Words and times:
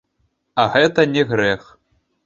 А 0.63 0.65
гэта 0.77 1.07
не 1.13 1.23
грэх. 1.35 1.73